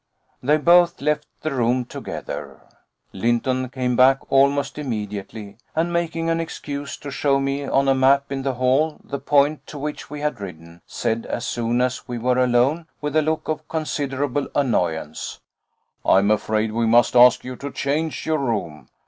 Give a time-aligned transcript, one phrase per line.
[0.41, 2.61] They both left the room together.
[3.13, 8.31] Lynton came back almost immediately, and, making an excuse to show me on a map
[8.31, 12.17] in the hall the point to which we had ridden, said as soon as we
[12.17, 15.39] were alone, with a look of considerable annoyance:
[16.03, 18.89] "I am afraid we must ask you to change your room.